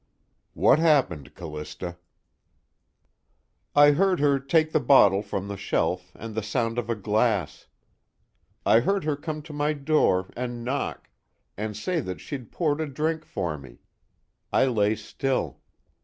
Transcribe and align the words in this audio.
"What 0.55 0.79
happened, 0.79 1.35
Callista?" 1.35 1.95
"I 3.75 3.91
heard 3.91 4.19
her 4.19 4.39
take 4.39 4.71
the 4.71 4.79
bottle 4.79 5.21
from 5.21 5.47
the 5.47 5.57
shelf, 5.57 6.11
and 6.15 6.33
the 6.33 6.41
sound 6.41 6.79
of 6.79 6.89
a 6.89 6.95
glass. 6.95 7.67
I 8.65 8.79
heard 8.79 9.03
her 9.03 9.15
come 9.15 9.43
to 9.43 9.53
my 9.53 9.73
door, 9.73 10.31
and 10.35 10.65
knock, 10.65 11.11
and 11.55 11.77
say 11.77 11.99
that 11.99 12.19
she'd 12.19 12.51
poured 12.51 12.81
a 12.81 12.87
drink 12.87 13.25
for 13.25 13.59
me. 13.59 13.77
I 14.51 14.65
lay 14.65 14.95
still. 14.95 15.59